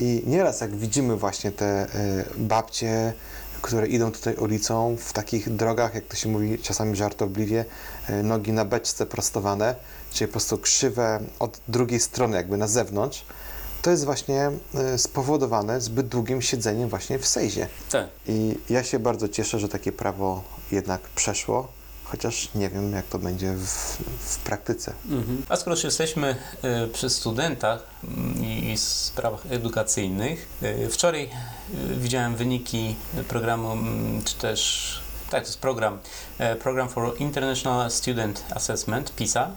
[0.01, 3.13] I nieraz jak widzimy właśnie te y, babcie,
[3.63, 7.65] które idą tutaj ulicą w takich drogach, jak to się mówi czasami żartobliwie,
[8.11, 9.75] y, nogi na beczce prostowane,
[10.13, 13.25] czyli po prostu krzywe od drugiej strony, jakby na zewnątrz,
[13.83, 14.51] to jest właśnie
[14.95, 17.67] y, spowodowane zbyt długim siedzeniem właśnie w sejzie.
[17.91, 18.07] Tak.
[18.27, 21.69] I ja się bardzo cieszę, że takie prawo jednak przeszło,
[22.11, 23.67] chociaż nie wiem, jak to będzie w,
[24.21, 24.93] w praktyce.
[25.11, 25.43] Mhm.
[25.49, 31.31] A skoro już jesteśmy e, przy studentach mm, i, i sprawach edukacyjnych, e, wczoraj e,
[31.95, 32.97] widziałem wyniki
[33.29, 35.99] programu, mm, czy też, tak, to jest program,
[36.63, 39.51] Program for International Student Assessment, PISA.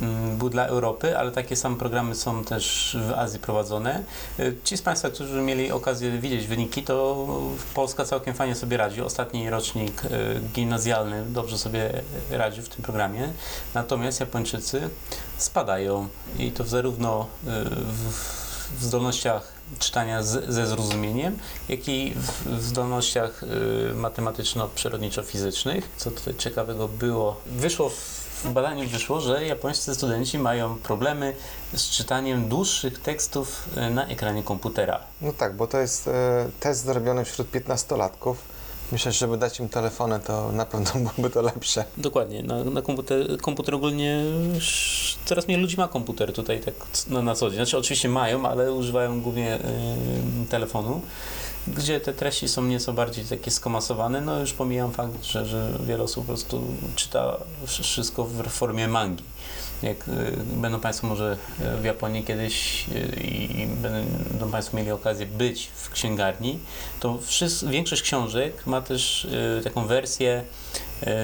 [0.00, 4.02] Mm, Był dla Europy, ale takie same programy są też w Azji prowadzone.
[4.38, 7.26] E, Ci z Państwa, którzy mieli okazję widzieć wyniki, to
[7.74, 9.02] Polska całkiem fajnie sobie radzi.
[9.02, 10.08] Ostatni rocznik e,
[10.54, 13.28] gimnazjalny dobrze sobie radził w tym programie.
[13.74, 14.90] Natomiast Japończycy
[15.38, 22.14] spadają i to zarówno y, w, zdolnościach czytania ze zrozumieniem, jak i
[22.46, 25.82] w, zdolnościach y, matematyczno-przyrodniczo-fizycznych.
[25.96, 27.40] Co tutaj ciekawego było?
[27.46, 31.34] Wyszło w w badaniu wyszło, że japońscy studenci mają problemy
[31.74, 35.00] z czytaniem dłuższych tekstów y, na ekranie komputera.
[35.20, 38.34] No tak, bo to jest e, test zrobiony wśród 15-latków.
[38.92, 41.84] Myślę, że żeby dać im telefony, to na pewno byłoby to lepsze.
[41.96, 44.22] Dokładnie, na, na komputer, komputer ogólnie
[45.24, 46.74] coraz mniej ludzi ma komputer tutaj tak
[47.08, 47.56] na, na co dzień.
[47.56, 49.60] Znaczy oczywiście mają, ale używają głównie y,
[50.50, 51.00] telefonu,
[51.68, 54.20] gdzie te treści są nieco bardziej takie skomasowane.
[54.20, 56.62] No już pomijam fakt, że, że wiele osób po prostu
[56.96, 59.24] czyta wsz- wszystko w formie mangi.
[59.82, 60.12] Jak y,
[60.56, 61.36] będą Państwo może
[61.80, 66.58] w Japonii kiedyś y, i będą Państwo mieli okazję być w księgarni,
[67.00, 70.44] to wszys- większość książek ma też y, taką wersję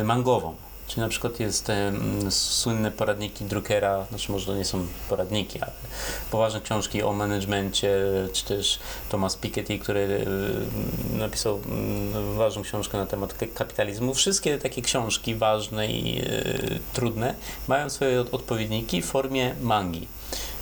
[0.04, 0.54] mangową.
[0.92, 5.72] Czyli na przykład jest em, słynne poradniki Druckera, znaczy może to nie są poradniki, ale
[6.30, 7.96] poważne książki o managemencie,
[8.32, 8.78] czy też
[9.08, 10.26] Thomas Piketty, który
[11.12, 11.60] napisał
[12.36, 14.14] ważną książkę na temat ka- kapitalizmu.
[14.14, 17.34] Wszystkie takie książki ważne i y, trudne
[17.68, 20.08] mają swoje od- odpowiedniki w formie mangi.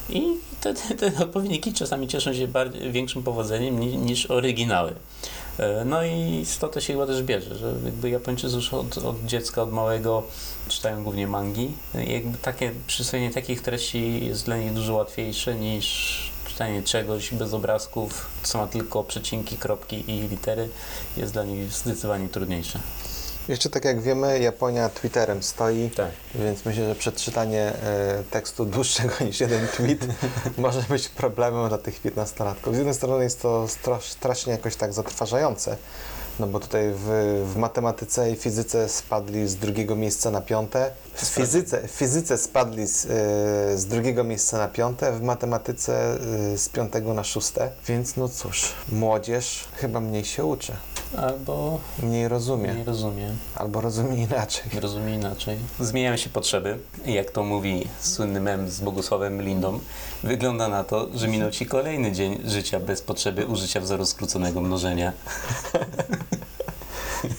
[0.09, 0.23] I
[0.61, 4.95] te, te, te odpowiedniki czasami cieszą się bardziej, większym powodzeniem ni, niż oryginały.
[5.61, 9.25] E, No i stąd to się chyba też bierze, że jakby Japończycy już od, od
[9.25, 10.23] dziecka, od małego
[10.69, 11.71] czytają głównie mangi.
[12.07, 17.55] I jakby takie przyswojenie takich treści jest dla nich dużo łatwiejsze niż czytanie czegoś bez
[17.55, 20.69] obrazków, co ma tylko przecinki, kropki i litery,
[21.17, 22.81] jest dla nich zdecydowanie trudniejsze.
[23.51, 26.11] Jeszcze tak jak wiemy, Japonia Twitterem stoi, Tak.
[26.35, 30.07] więc myślę, że przeczytanie e, tekstu dłuższego niż jeden tweet
[30.59, 32.75] może być problemem dla tych 15-latków.
[32.75, 35.77] Z jednej strony jest to stra- strasznie jakoś tak zatrważające,
[36.41, 37.07] no bo tutaj w,
[37.53, 40.91] w matematyce i fizyce spadli z drugiego miejsca na piąte.
[41.15, 46.19] W fizyce, w fizyce spadli z, e, z drugiego miejsca na piąte, w matematyce
[46.55, 47.71] e, z piątego na szóste.
[47.87, 50.73] Więc no cóż, młodzież chyba mniej się uczy,
[51.19, 53.37] Albo mniej rozumie, nie rozumiem.
[53.55, 54.81] albo rozumie inaczej.
[54.81, 55.59] Rozumie inaczej.
[55.81, 56.79] Zmieniają się potrzeby.
[57.07, 59.81] Jak to mówi słynny mem z Bogusławem Lindą,
[60.23, 65.13] wygląda na to, że minął ci kolejny dzień życia bez potrzeby użycia wzoru skróconego mnożenia.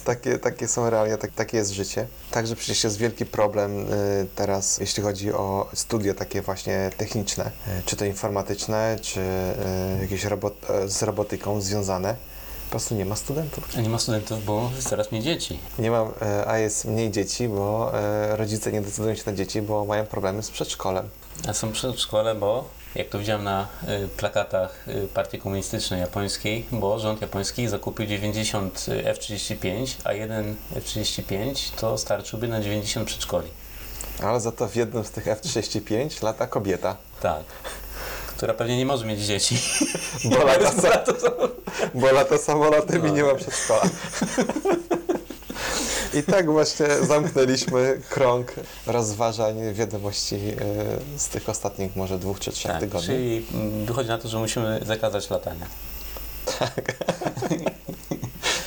[0.05, 2.07] Takie, takie są realia, tak, takie jest życie.
[2.31, 7.81] Także przecież jest wielki problem y, teraz, jeśli chodzi o studia takie właśnie techniczne, y,
[7.85, 10.53] czy to informatyczne, czy y, jakieś robot,
[10.85, 12.15] y, z robotyką związane.
[12.71, 13.69] Po prostu nie ma studentów.
[13.77, 15.59] A nie ma studentów, bo jest coraz mniej dzieci.
[15.79, 17.91] Nie ma, y, a jest mniej dzieci, bo
[18.33, 21.09] y, rodzice nie decydują się na dzieci, bo mają problemy z przedszkolem.
[21.47, 23.67] A są przy szkole, bo jak to widziałem na
[24.03, 31.97] y, plakatach Partii Komunistycznej Japońskiej, bo rząd japoński zakupił 90 F-35, a jeden F-35 to
[31.97, 33.47] starczyłby na 90 przedszkoli.
[34.23, 36.95] Ale za to w jednym z tych F-35 lata kobieta.
[37.21, 37.43] Tak.
[38.41, 39.57] Która pewnie nie może mieć dzieci.
[40.25, 41.03] Bo lata, sa-
[41.93, 43.15] bo lata samolotem i No.
[43.15, 43.81] nie ma przedszkola.
[46.13, 48.53] I tak właśnie zamknęliśmy krąg
[48.87, 53.07] rozważań wiadomości e, z tych ostatnich może dwóch czy trzech Tak, tygodni.
[53.07, 55.65] czyli mm, wychodzi na to, że musimy zakazać latania.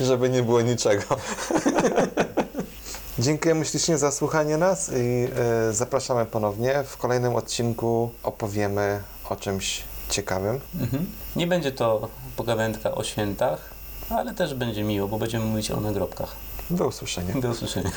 [0.00, 1.04] Żeby nie było niczego.
[3.18, 5.28] Dziękujemy ślicznie za słuchanie nas i
[5.68, 6.84] e, zapraszamy ponownie.
[6.86, 10.60] W kolejnym odcinku opowiemy o czymś ciekawym.
[10.80, 11.06] Mhm.
[11.36, 13.70] Nie będzie to pogawędka o świętach,
[14.10, 16.36] ale też będzie miło, bo będziemy mówić o nagrobkach.
[16.70, 17.40] Do usłyszenia.
[17.40, 17.90] Do usłyszenia.